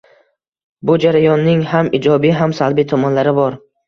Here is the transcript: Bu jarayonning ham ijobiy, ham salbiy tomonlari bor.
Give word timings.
Bu 0.89 0.95
jarayonning 1.03 1.61
ham 1.73 1.91
ijobiy, 1.97 2.31
ham 2.39 2.57
salbiy 2.61 2.89
tomonlari 2.93 3.35
bor. 3.41 3.59